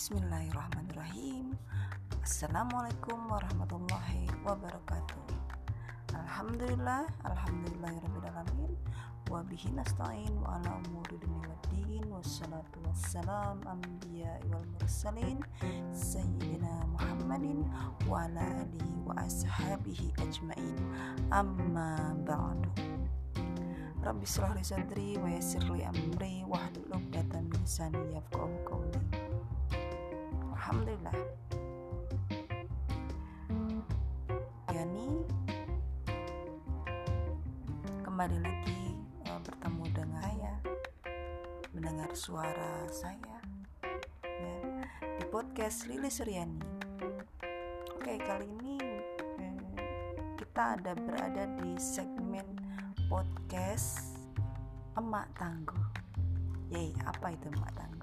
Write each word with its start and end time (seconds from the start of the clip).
Bismillahirrahmanirrahim. 0.00 1.52
Assalamualaikum 2.24 3.20
warahmatullahi 3.28 4.32
wabarakatuh. 4.48 5.28
Alhamdulillah 6.16 7.04
Alhamdulillahirrahmanirrahim 7.20 8.80
Wabihi 9.28 9.76
nasta'in 9.76 10.32
wa 10.40 10.56
ala 10.56 10.80
umuri 10.88 11.20
dunia 11.20 11.52
wa 11.52 11.60
din. 11.68 12.00
Wassalatu 12.08 12.80
wassalam 12.88 13.60
Anbiya 13.68 14.40
wal 14.48 14.64
mursalin. 14.80 15.44
Sayyidina 15.92 16.88
Muhammadin 16.96 17.68
Wa 18.08 18.24
ala 18.24 18.40
alihi 18.64 19.04
wa 19.04 19.20
ashabihi 19.20 20.16
ajmain. 20.16 20.80
Amma 21.28 22.16
ba'du. 22.24 22.72
Rabbi 24.00 24.24
syrah 24.24 24.56
li 24.56 24.64
sadri 24.64 25.20
wa 25.20 25.28
yassir 25.28 25.60
li 25.68 25.84
amri 25.84 26.40
wahlul 26.48 26.88
'uqdatam 26.88 27.52
min 27.52 27.60
lisani 27.60 28.16
yafqahu 28.16 28.64
qawli 28.64 29.19
Alhamdulillah. 30.60 31.16
Yani 34.68 35.08
kembali 38.04 38.38
lagi 38.44 38.92
uh, 39.24 39.40
bertemu 39.40 39.84
dengan 39.88 40.20
saya. 40.20 40.54
mendengar 41.72 42.12
suara 42.12 42.84
saya 42.92 43.40
ya, 44.20 44.58
di 45.00 45.24
podcast 45.32 45.88
Lili 45.88 46.12
Suryani. 46.12 46.60
Oke 47.96 48.20
kali 48.20 48.44
ini 48.44 48.76
eh, 49.40 49.56
kita 50.36 50.76
ada 50.76 50.92
berada 50.92 51.48
di 51.56 51.80
segmen 51.80 52.44
podcast 53.08 54.12
Emak 54.92 55.32
Tangguh. 55.40 55.88
Yey, 56.68 56.92
apa 57.08 57.32
itu 57.32 57.48
Emak 57.48 57.72
Tangguh 57.72 57.99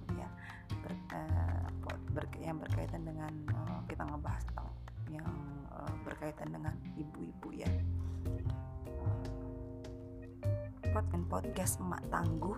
ber, 2.17 2.25
yang 2.41 2.57
berkaitan 2.57 3.05
dengan 3.05 3.29
uh, 3.53 3.85
kita 3.85 4.01
ngebahas 4.01 4.41
tentang 4.49 4.69
yang 5.13 5.29
uh, 5.69 5.93
berkaitan 6.01 6.49
dengan 6.49 6.73
ibu-ibu 6.97 7.53
ya. 7.53 7.69
Podcast 10.89 11.25
podcast 11.29 11.73
emak 11.77 12.01
tangguh. 12.09 12.57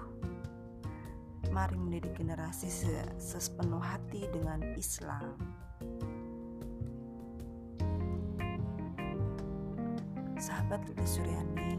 Mari 1.51 1.75
mendidik 1.75 2.15
generasi 2.15 2.71
sepenuh 3.19 3.83
hati 3.83 4.31
dengan 4.31 4.63
Islam. 4.79 5.35
Sahabat 10.39 10.87
Lili 10.87 11.03
Suryani 11.03 11.71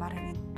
kemarin 0.00 0.32
itu 0.32 0.49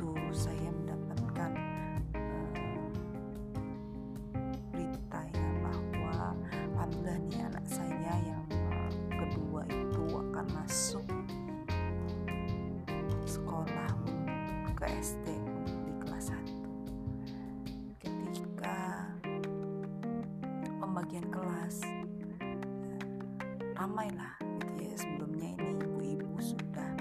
pembagian 21.03 21.35
kelas. 21.35 21.83
Ramailah 23.75 24.39
gitu 24.71 24.87
ya 24.87 24.95
sebelumnya 24.95 25.51
ini 25.59 25.75
ibu-ibu 25.83 26.39
sudah 26.39 26.95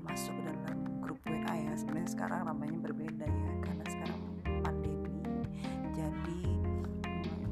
masuk 0.00 0.32
dalam 0.40 0.80
grup 1.04 1.20
WA 1.28 1.60
ya. 1.60 1.76
Sebenarnya 1.76 2.16
sekarang 2.16 2.48
ramainya 2.48 2.80
berbeda 2.80 3.28
ya 3.28 3.52
karena 3.60 3.84
sekarang 3.92 4.20
pandemi. 4.64 5.20
Jadi 5.92 6.40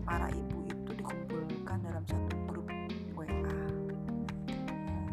para 0.08 0.32
ibu 0.32 0.64
itu 0.72 0.90
dikumpulkan 1.04 1.84
dalam 1.84 2.04
satu 2.08 2.32
grup 2.48 2.64
WA 3.12 3.60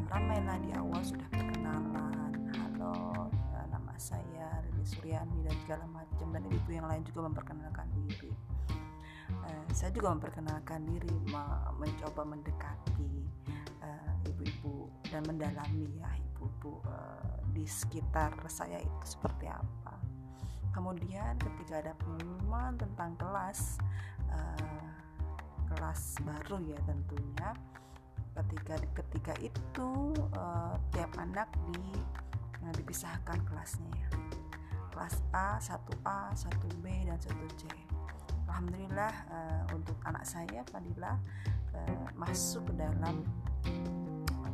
ramailah 0.07 0.55
di 0.63 0.71
awal 0.71 1.03
sudah 1.03 1.27
perkenalan 1.35 2.31
halo 2.63 3.27
nama 3.67 3.91
saya 3.99 4.63
Lili 4.71 4.87
Suryani 4.87 5.51
dan 5.51 5.55
segala 5.67 5.83
macam. 5.91 6.31
Dan 6.31 6.47
ibu 6.47 6.69
yang 6.71 6.87
lain 6.87 7.03
juga 7.03 7.27
memperkenalkan 7.27 7.91
diri 7.91 8.31
saya 9.71 9.93
juga 9.93 10.15
memperkenalkan 10.15 10.83
diri 10.89 11.13
mencoba 11.77 12.25
mendekati 12.25 13.27
ibu-ibu 14.27 14.91
dan 15.07 15.23
mendalami 15.23 15.87
ya 15.97 16.11
ibu-ibu 16.35 16.83
uh, 16.85 17.39
di 17.55 17.65
sekitar 17.65 18.35
saya 18.51 18.77
itu 18.77 19.05
seperti 19.05 19.47
apa. 19.47 19.95
Kemudian 20.75 21.39
ketika 21.41 21.81
ada 21.81 21.93
pengumuman 21.97 22.77
tentang 22.77 23.17
kelas 23.17 23.81
uh, 24.29 24.89
kelas 25.73 26.21
baru 26.21 26.61
ya 26.63 26.79
tentunya 26.85 27.49
ketika 28.37 28.75
ketika 28.93 29.33
itu 29.41 30.13
uh, 30.37 30.77
tiap 30.93 31.09
anak 31.17 31.49
di 31.73 31.81
uh, 32.61 32.73
dipisahkan 32.77 33.41
kelasnya 33.47 33.89
ya. 33.95 34.09
Kelas 34.93 35.21
A, 35.29 35.61
1A, 35.61 36.33
1B 36.33 36.85
dan 37.05 37.21
1C. 37.21 37.96
Alhamdulillah 38.47 39.13
uh, 39.29 39.63
untuk 39.75 39.95
anak 40.07 40.23
saya 40.23 40.63
Fadila 40.71 41.19
uh, 41.75 42.07
masuk 42.15 42.71
ke 42.71 42.73
dalam 42.79 43.21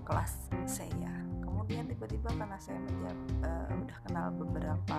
kelas 0.04 0.52
saya. 0.68 1.14
Kemudian 1.40 1.88
tiba-tiba 1.88 2.28
karena 2.36 2.60
saya 2.60 2.76
menjawab 2.84 3.20
uh, 3.48 3.68
udah 3.72 3.98
kenal 4.04 4.28
beberapa 4.36 4.98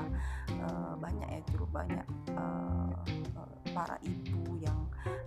uh, 0.65 0.95
banyak 0.97 1.29
ya 1.29 1.41
cukup 1.53 1.85
banyak 1.85 2.07
uh, 2.33 2.97
para 3.77 4.01
ibu 4.01 4.57
yang 4.63 4.79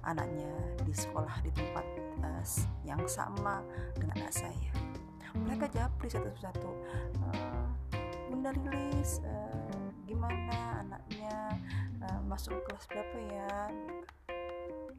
anaknya 0.02 0.50
di 0.82 0.94
sekolah 0.96 1.38
di 1.46 1.52
tempat 1.54 1.86
uh, 2.26 2.42
yang 2.82 3.04
sama 3.06 3.62
dengan 3.94 4.26
anak 4.26 4.34
saya. 4.34 4.72
Mereka 5.38 5.70
japri 5.70 6.10
satu-satu 6.10 6.70
uh, 7.30 7.66
Bunda 8.32 8.50
Lilis 8.58 9.22
uh, 9.22 9.87
gimana 10.08 10.88
anaknya 10.88 11.36
uh, 12.00 12.22
masuk 12.24 12.56
kelas 12.64 12.88
berapa 12.88 13.18
ya? 13.28 13.56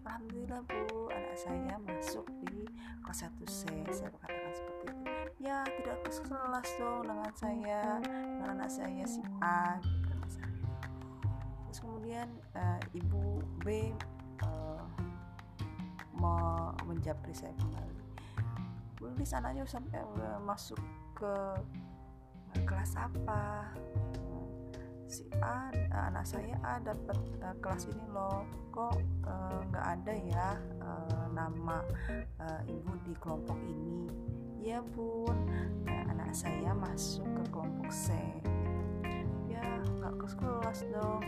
Alhamdulillah 0.05 0.61
Bu. 0.69 1.09
Anak 1.09 1.37
saya 1.41 1.75
masuk 1.81 2.29
di 2.45 2.69
kelas 3.01 3.25
1C 3.25 3.89
saya 3.89 4.13
katakan 4.21 4.53
seperti 4.53 4.85
itu. 4.93 5.05
Ya 5.41 5.65
tidak 5.65 5.97
kelas 6.05 6.69
dong 6.77 7.09
dengan 7.09 7.33
saya 7.33 7.83
dengan 8.05 8.49
anak 8.61 8.69
saya 8.69 9.05
si 9.09 9.25
A 9.41 9.81
gitu 9.81 10.13
terus 11.69 11.79
kemudian 11.85 12.29
uh, 12.57 12.81
ibu 12.93 13.41
B 13.65 13.93
uh, 14.45 14.85
menjapri 16.85 17.33
saya 17.33 17.57
kembali. 17.57 18.05
Bulis 19.01 19.33
anaknya 19.33 19.65
sampai 19.65 20.01
uh, 20.01 20.41
masuk 20.43 20.81
ke 21.17 21.35
kelas 22.65 22.97
apa 22.97 23.69
si 25.09 25.25
A 25.41 25.73
anak 26.13 26.29
saya 26.29 26.61
A 26.61 26.77
dapat 26.85 27.17
uh, 27.41 27.57
kelas 27.65 27.89
ini 27.89 28.05
loh. 28.13 28.45
Kok 28.71 28.95
nggak 29.73 29.87
uh, 29.89 29.95
ada 29.97 30.15
ya 30.15 30.49
uh, 30.85 31.27
nama 31.33 31.81
uh, 32.45 32.63
ibu 32.69 32.93
di 33.09 33.17
kelompok 33.17 33.57
ini? 33.65 34.05
Ya 34.61 34.85
bun 34.85 35.49
uh, 35.89 36.05
anak 36.13 36.37
saya 36.37 36.77
masuk 36.77 37.25
ke 37.25 37.43
kelompok 37.49 37.89
C. 37.89 38.13
Ya 39.49 39.65
nggak 39.99 40.15
ke 40.21 40.29
kelas 40.37 40.85
dong. 40.93 41.25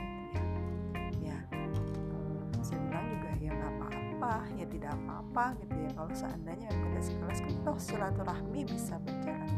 Ya 1.25 1.41
uh, 1.57 2.61
saya 2.61 2.79
bilang 2.85 3.09
juga 3.17 3.31
ya 3.41 3.51
nggak 3.57 3.73
apa-apa. 3.81 4.35
Ya 4.61 4.67
tidak 4.69 4.93
apa-apa 4.93 5.45
gitu 5.65 5.75
ya. 5.81 5.91
Kalau 5.97 6.13
seandainya 6.13 6.69
kita 6.69 7.01
sekelas 7.01 7.39
kan 7.41 7.55
toh 7.65 7.79
silaturahmi 7.81 8.61
bisa 8.69 9.01
berjalan 9.01 9.49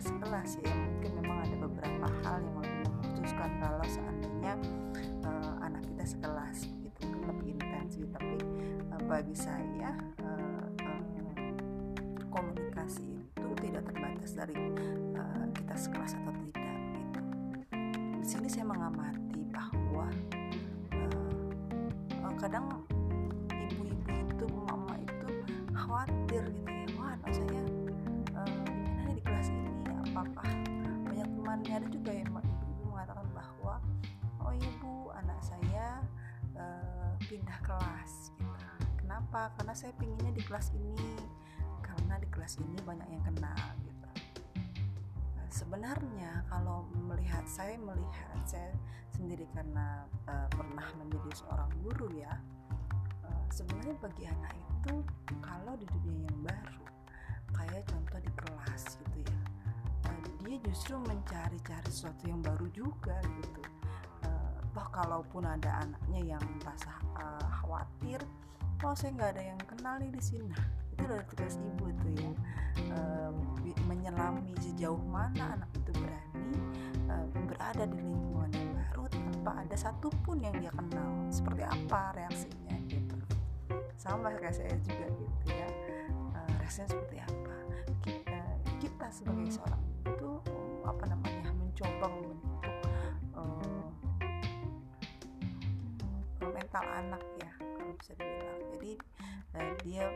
sekelas 0.00 0.56
ya 0.64 0.79
kalau 3.60 3.84
seandainya 3.84 4.56
uh, 5.28 5.54
anak 5.60 5.84
kita 5.84 6.16
sekelas 6.16 6.64
gitu 6.80 7.04
lebih 7.28 7.60
intensif 7.60 8.08
tapi 8.08 8.40
uh, 8.88 9.02
bagi 9.04 9.36
saya 9.36 9.92
uh, 10.24 10.64
komunikasi 12.32 13.04
itu 13.36 13.48
tidak 13.60 13.84
terbatas 13.84 14.32
dari 14.32 14.56
uh, 15.18 15.44
kita 15.52 15.74
sekelas 15.76 16.16
atau 16.22 16.32
tidak 16.32 16.74
gitu. 16.94 17.20
Di 18.22 18.26
sini 18.26 18.48
saya 18.48 18.64
mengamati 18.64 19.42
bahwa 19.50 20.06
uh, 20.94 22.32
kadang 22.38 22.70
ibu-ibu 23.50 24.14
itu 24.30 24.46
mama 24.64 24.94
itu 25.02 25.28
khawatir 25.74 26.42
gitu 26.48 26.70
ya. 26.70 26.86
Wah 26.96 27.18
saya 27.28 27.62
uh, 28.38 29.10
di 29.10 29.20
kelas 29.20 29.50
ini? 29.50 29.68
Apakah 30.06 30.48
banyak 31.10 31.28
temannya? 31.28 31.72
Ada 31.82 31.88
juga 31.90 32.10
yang 32.14 32.29
pindah 37.30 37.58
kelas 37.62 38.34
gitu. 38.34 38.66
kenapa? 38.98 39.54
Karena 39.54 39.70
saya 39.70 39.94
pinginnya 39.94 40.34
di 40.34 40.42
kelas 40.42 40.74
ini. 40.74 41.14
Karena 41.78 42.18
di 42.18 42.26
kelas 42.26 42.58
ini 42.58 42.74
banyak 42.82 43.06
yang 43.06 43.22
kenal 43.22 43.66
gitu. 43.86 44.08
Sebenarnya 45.50 46.42
kalau 46.50 46.90
melihat 47.06 47.46
saya 47.46 47.78
melihat 47.78 48.42
saya 48.42 48.74
sendiri 49.14 49.46
karena 49.54 50.02
uh, 50.26 50.50
pernah 50.50 50.86
menjadi 50.98 51.30
seorang 51.38 51.70
guru 51.86 52.08
ya 52.18 52.34
uh, 53.22 53.44
sebenarnya 53.52 53.94
bagi 54.00 54.24
anak 54.24 54.56
itu 54.56 54.94
kalau 55.44 55.76
di 55.76 55.84
dunia 55.92 56.24
yang 56.24 56.40
baru 56.40 56.84
kayak 57.52 57.84
contoh 57.84 58.16
di 58.16 58.32
kelas 58.32 58.96
gitu 58.96 59.18
ya 59.28 59.40
dia 60.40 60.56
justru 60.64 60.96
mencari-cari 61.04 61.88
sesuatu 61.92 62.24
yang 62.24 62.40
baru 62.40 62.64
juga 62.72 63.20
gitu 63.44 63.62
toh 64.80 64.88
kalaupun 64.96 65.44
ada 65.44 65.84
anaknya 65.84 66.36
yang 66.36 66.44
merasa 66.56 66.96
uh, 67.20 67.48
khawatir 67.60 68.24
oh 68.80 68.96
saya 68.96 69.12
nggak 69.12 69.30
ada 69.36 69.42
yang 69.52 69.60
kenal 69.68 69.94
nih 70.00 70.08
di 70.08 70.22
sini. 70.24 70.48
Nah 70.48 70.64
itu 70.96 71.04
adalah 71.04 71.24
tugas 71.28 71.60
ibu 71.60 71.84
itu 71.92 72.08
ya. 72.16 72.32
Uh, 72.96 73.32
menyelami 73.84 74.56
sejauh 74.56 75.04
mana 75.04 75.60
anak 75.60 75.68
itu 75.76 75.92
berani 76.00 76.56
uh, 77.12 77.28
berada 77.44 77.84
di 77.84 78.00
lingkungan 78.00 78.48
yang 78.56 78.72
baru 78.72 79.04
tanpa 79.12 79.52
ada 79.60 79.76
satupun 79.76 80.40
yang 80.40 80.56
dia 80.56 80.72
kenal. 80.72 81.12
Seperti 81.28 81.60
apa 81.60 82.16
reaksinya 82.16 82.76
gitu. 82.88 83.16
Sama 84.00 84.32
kayak 84.32 84.56
saya 84.56 84.72
juga 84.80 85.12
gitu 85.12 85.44
ya. 85.52 85.68
Uh, 86.32 86.52
reaksinya 86.56 86.88
seperti 86.88 87.16
apa? 87.20 87.56
Kita, 88.00 88.40
kita 88.80 89.06
sebagai 89.12 89.52
seorang 89.52 89.82
itu 90.08 90.40
apa 90.88 91.04
namanya 91.04 91.52
mencoba 91.52 92.08
membentuk 92.08 92.79
mental 96.70 96.86
anak 97.02 97.24
ya 97.42 97.50
kalau 97.58 97.92
bisa 97.98 98.14
dibilang. 98.14 98.60
Jadi 98.70 98.92
uh, 99.58 99.72
dia 99.82 100.06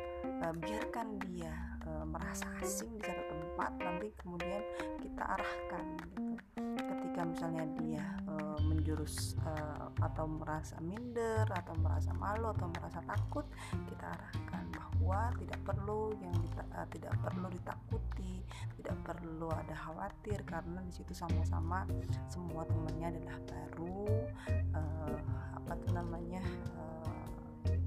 uh, 0.46 0.54
biarkan 0.54 1.18
dia 1.26 1.50
uh, 1.82 2.06
merasa 2.06 2.46
asing 2.62 2.94
di 2.94 3.02
satu 3.02 3.26
tempat 3.26 3.74
nanti 3.82 4.14
kemudian 4.22 4.62
kita 5.02 5.34
arahkan 5.34 5.82
gitu. 5.98 6.38
Ketika 6.78 7.20
misalnya 7.26 7.66
dia 7.82 8.06
uh, 8.30 8.54
menjurus 8.70 9.34
uh, 9.42 9.90
atau 9.98 10.30
merasa 10.30 10.78
minder 10.78 11.42
atau 11.50 11.74
merasa 11.82 12.14
malu 12.14 12.54
atau 12.54 12.70
merasa 12.70 13.02
takut 13.02 13.50
kita 13.90 14.14
arahkan 14.14 14.62
bahwa 14.70 15.34
tidak 15.42 15.58
perlu 15.66 16.14
yang 16.22 16.38
dita- 16.38 16.70
tidak 16.90 17.14
perlu 17.20 17.46
ditakuti 17.48 18.44
tidak 18.80 18.96
perlu 19.04 19.48
ada 19.48 19.74
khawatir 19.74 20.44
karena 20.44 20.80
di 20.84 20.92
situ 20.92 21.12
sama-sama 21.16 21.88
semua 22.28 22.64
temannya 22.68 23.16
adalah 23.16 23.36
baru 23.48 24.04
uh, 24.76 25.18
apa 25.56 25.72
tuh 25.80 25.90
namanya 25.96 26.42
uh, 26.76 27.28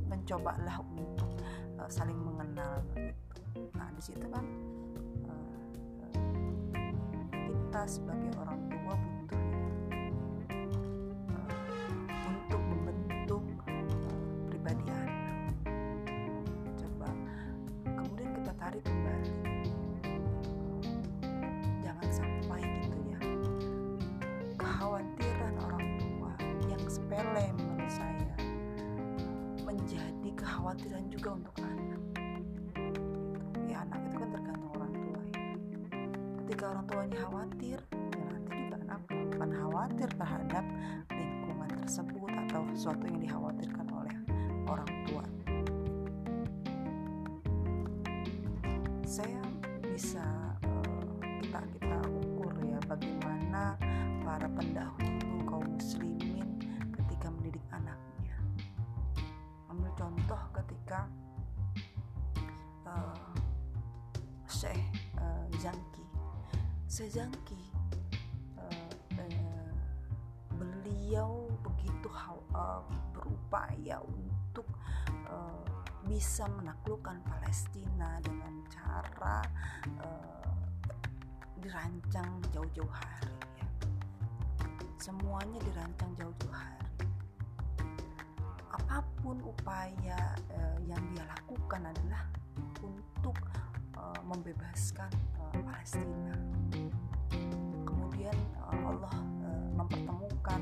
mencobalah 0.09 0.81
untuk 0.97 1.29
uh, 1.77 1.89
saling 1.89 2.17
mengenal 2.17 2.81
gitu. 2.97 3.69
Nah 3.77 3.89
di 3.94 4.01
situ 4.01 4.25
kan 4.33 4.45
uh, 5.29 5.61
kita 7.33 7.81
sebagai 7.85 8.33
orang 8.41 8.56
kekhawatiran 30.77 31.09
juga 31.09 31.29
untuk 31.33 31.56
anak. 31.65 32.01
Ya 33.65 33.81
anak 33.81 34.01
itu 34.06 34.15
kan 34.21 34.29
tergantung 34.29 34.71
orang 34.77 34.94
tua 34.94 35.21
ya. 35.25 35.41
Ketika 36.45 36.63
orang 36.69 36.85
tuanya 36.85 37.18
khawatir 37.25 37.77
ya 37.89 38.25
nanti 38.29 38.51
juga 38.62 38.77
anak 38.85 39.01
akan 39.09 39.50
khawatir 39.57 40.09
terhadap 40.21 40.65
lingkungan 41.09 41.71
tersebut 41.81 42.31
atau 42.45 42.62
sesuatu 42.77 43.03
yang 43.09 43.18
dikhawatirkan 43.18 43.88
oleh 43.89 44.15
orang 44.69 44.85
tua 44.85 45.06
Syekh 66.97 67.13
Zangki 67.13 67.61
uh, 68.57 68.89
uh, 69.21 69.69
beliau 70.57 71.45
begitu 71.61 72.09
uh, 72.57 72.81
berupaya 73.13 74.01
untuk 74.01 74.65
uh, 75.29 75.61
bisa 76.09 76.49
menaklukkan 76.57 77.21
Palestina 77.21 78.17
dengan 78.25 78.65
cara 78.73 79.45
uh, 80.01 80.49
dirancang 81.61 82.41
jauh-jauh 82.49 82.89
hari 82.89 83.38
ya. 83.61 83.67
semuanya 84.97 85.61
dirancang 85.69 86.09
jauh-jauh 86.17 86.49
hari 86.49 87.05
apa 88.73 89.05
pun 89.21 89.38
upaya 89.45 90.33
uh, 90.49 90.81
yang 90.89 91.05
dia 91.13 91.29
lakukan 91.29 91.94
adalah 91.94 92.25
untuk 92.81 93.38
uh, 93.94 94.17
membebaskan 94.25 95.13
uh, 95.38 95.53
Palestina 95.61 96.46
Allah 98.97 99.13
uh, 99.45 99.69
mempertemukan 99.77 100.61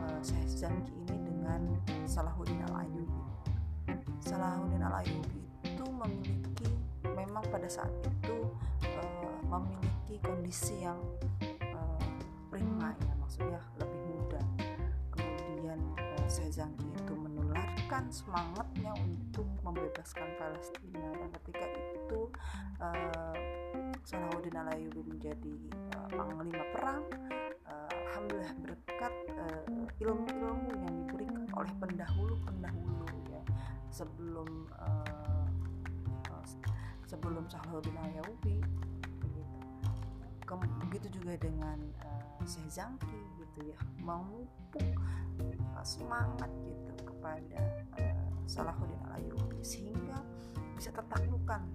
uh, 0.00 0.20
Syekh 0.24 0.48
Zanki 0.64 0.96
ini 1.04 1.16
dengan 1.28 1.60
Salahuddin 2.08 2.64
Al-Ayyubi 2.72 3.22
Salahuddin 4.26 4.82
Al-Ayyubi 4.82 5.40
itu 5.62 5.84
memiliki 5.86 6.72
memang 7.04 7.44
pada 7.52 7.68
saat 7.70 7.92
itu 8.02 8.48
uh, 8.96 9.38
memiliki 9.46 10.18
kondisi 10.24 10.82
yang 10.82 10.98
uh, 11.62 12.08
prima 12.50 12.96
ya 12.96 13.14
maksudnya 13.20 13.60
lebih 13.78 14.00
muda. 14.10 14.42
Kemudian 15.14 15.78
uh, 16.00 16.26
Sezangki 16.26 16.90
itu 16.90 17.14
menularkan 17.14 18.10
semangatnya 18.10 18.90
untuk 18.98 19.46
membebaskan 19.62 20.26
Palestina. 20.40 21.06
Dan 21.14 21.30
ketika 21.38 21.66
itu 21.94 22.20
uh, 22.82 23.36
Salahuddin 24.02 24.58
Al-Ayyubi 24.58 25.06
menjadi 25.06 25.54
uh, 25.94 26.08
panglima 26.10 26.66
perang 26.74 27.06
Alhamdulillah 28.16 28.56
berkat 28.64 29.14
uh, 29.36 29.60
ilmu-ilmu 30.00 30.72
yang 30.72 30.94
diberikan 31.04 31.44
oleh 31.52 31.68
pendahulu-pendahulu 31.76 33.12
ya. 33.28 33.44
Sebelum 33.92 34.72
uh, 34.72 35.44
uh, 36.32 36.46
sebelum 37.04 37.44
Salahuddin 37.52 37.92
Al-Ayyubi 37.92 38.56
begitu. 40.88 41.06
Juga 41.12 41.36
dengan 41.36 41.76
uh, 42.08 42.40
Syekh 42.48 42.80
Zangki 42.80 43.20
gitu 43.36 43.68
ya. 43.68 43.76
Memupuk 44.00 44.96
uh, 45.76 45.84
semangat 45.84 46.48
gitu 46.64 46.92
kepada 47.04 47.84
uh, 48.00 48.24
Salahuddin 48.48 48.96
Al-Ayyubi 49.12 49.60
sehingga 49.60 50.24
bisa 50.72 50.88
tertaklukkan 50.88 51.68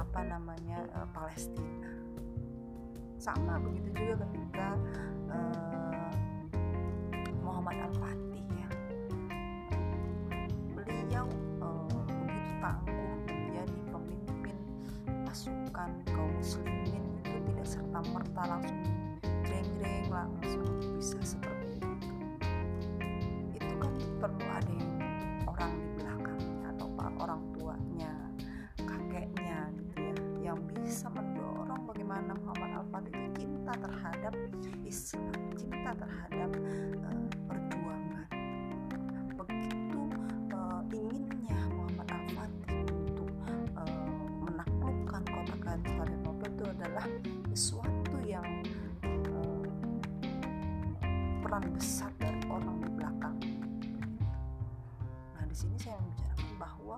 apa 0.00 0.20
namanya 0.24 0.88
uh, 0.96 1.04
Palestina 1.12 1.79
sama 3.20 3.60
begitu 3.60 3.92
juga 3.92 4.24
ketika 4.32 4.68
uh, 5.28 6.08
Muhammad 7.44 7.76
Al-Fatih 7.84 8.44
ya. 8.48 8.68
Beliau 10.72 11.28
uh, 11.60 12.00
begitu 12.16 12.52
tangguh 12.64 13.12
menjadi 13.28 13.76
pemimpin 13.92 14.56
pasukan 15.28 15.92
kaum 16.08 16.32
muslimin 16.32 17.04
itu 17.20 17.36
tidak 17.52 17.66
serta 17.68 18.00
merta 18.08 18.42
langsung 18.48 18.79
adalah 46.70 47.06
sesuatu 47.50 48.16
yang 48.22 48.46
uh, 49.02 49.66
peran 51.42 51.64
besar 51.74 52.10
dari 52.22 52.40
orang 52.46 52.76
di 52.80 52.90
belakang. 52.94 53.36
Nah 55.34 55.44
di 55.44 55.56
sini 55.56 55.76
saya 55.78 55.98
membicarakan 55.98 56.50
bahwa 56.58 56.96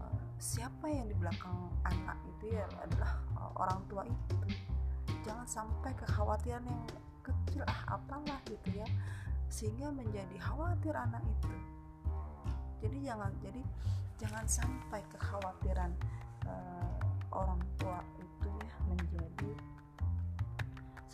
uh, 0.00 0.20
siapa 0.40 0.86
yang 0.88 1.06
di 1.08 1.16
belakang 1.16 1.56
anak 1.84 2.18
itu 2.36 2.56
ya 2.56 2.64
adalah 2.80 3.12
uh, 3.36 3.52
orang 3.60 3.80
tua 3.92 4.02
itu 4.08 4.36
jangan 5.24 5.46
sampai 5.48 5.92
kekhawatiran 5.96 6.64
yang 6.64 6.82
kecil 7.24 7.64
ah 7.64 7.96
apalah 7.96 8.36
gitu 8.44 8.76
ya 8.76 8.88
sehingga 9.48 9.88
menjadi 9.88 10.36
khawatir 10.36 10.92
anak 10.92 11.24
itu 11.24 11.48
jadi 12.84 12.98
jangan 13.00 13.32
jadi 13.40 13.62
jangan 14.20 14.44
sampai 14.44 15.00
kekhawatiran 15.08 15.90
uh, 16.44 17.00
orang 17.32 17.60
tua 17.80 18.04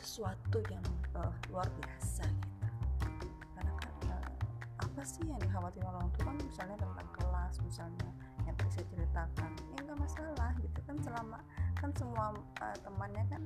sesuatu 0.02 0.58
yang 0.72 0.84
uh, 1.16 1.32
luar 1.52 1.68
biasa 1.80 2.24
gitu. 2.24 2.66
Karena 3.56 3.72
uh, 4.08 4.28
apa 4.80 5.02
sih 5.04 5.24
yang 5.28 5.38
dikhawatirkan 5.38 5.92
orang 5.92 6.08
tua? 6.16 6.32
Kan 6.32 6.36
misalnya 6.40 6.76
tentang 6.80 7.08
kelas 7.16 7.54
misalnya 7.62 8.10
yang 8.48 8.56
saya 8.72 8.86
ceritakan. 8.90 9.50
Ya 9.76 9.78
nggak 9.84 9.98
masalah 10.00 10.50
gitu. 10.60 10.78
Kan 10.88 10.96
selama 11.04 11.38
kan 11.78 11.90
semua 11.96 12.36
uh, 12.60 12.76
temannya 12.84 13.24
kan 13.32 13.42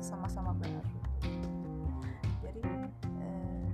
sama-sama 0.00 0.50
uh, 0.50 0.58
benar 0.58 0.84
jadi 2.40 2.66
uh, 3.22 3.68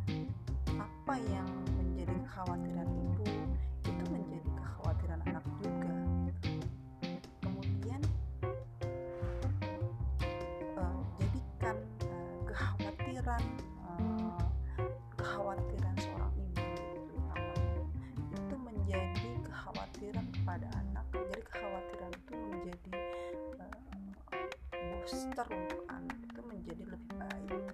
apa 0.77 1.15
yang 1.33 1.49
menjadi 1.79 2.13
kekhawatiran 2.27 2.89
booster 25.37 25.53
untuk 25.53 25.85
itu 26.25 26.41
menjadi 26.49 26.85
lebih 26.97 27.13
baik 27.21 27.69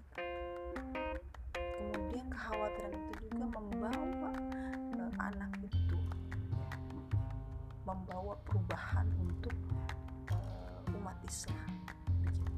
kemudian 1.55 2.27
kekhawatiran 2.27 2.91
itu 2.91 3.13
juga 3.31 3.45
membawa 3.55 4.31
uh, 4.99 5.13
anak 5.31 5.53
itu 5.63 5.99
membawa 7.87 8.35
perubahan 8.43 9.07
untuk 9.15 9.55
uh, 10.35 10.97
umat 10.99 11.15
Islam 11.23 11.71
begitu. 12.27 12.51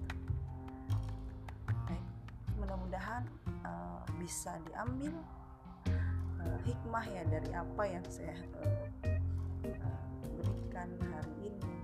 Baik, 1.85 2.09
mudah-mudahan 2.57 3.29
uh, 3.61 4.01
bisa 4.17 4.57
diambil 4.73 5.13
uh, 6.41 6.59
hikmah 6.65 7.05
ya 7.13 7.29
dari 7.29 7.53
apa 7.53 7.83
yang 7.85 8.05
saya 8.09 8.41
uh, 9.69 10.05
berikan 10.41 10.89
hari 11.13 11.53
ini. 11.53 11.77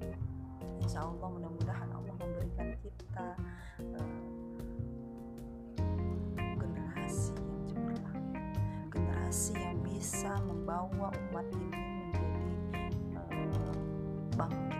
Ya. 0.00 0.16
Insya 0.84 1.04
Allah 1.04 1.28
mudah-mudahan 1.28 1.83
kita 2.98 3.28
uh, 3.98 4.12
generasi 6.58 7.34
yang 7.34 7.62
cemerlang, 7.66 8.26
generasi 8.90 9.52
yang 9.58 9.78
bisa 9.82 10.32
membawa 10.46 11.10
umat 11.30 11.46
ini 11.52 11.84
bangkit 14.34 14.62
gitu, 14.64 14.73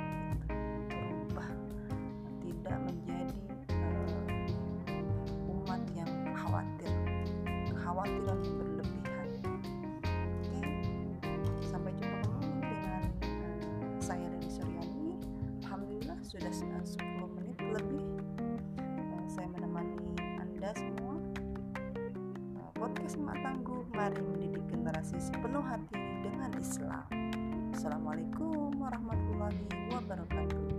podcast 22.85 23.17
Mak 23.17 23.41
Tangguh 23.41 23.81
mari 23.97 24.21
mendidik 24.21 24.61
generasi 24.69 25.17
sepenuh 25.17 25.65
hati 25.65 25.97
dengan 26.21 26.53
Islam. 26.61 27.09
Assalamualaikum 27.73 28.77
warahmatullahi 28.77 29.89
wabarakatuh 29.89 30.74